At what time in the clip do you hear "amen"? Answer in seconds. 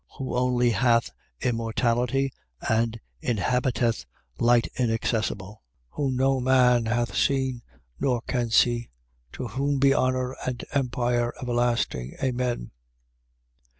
12.19-12.71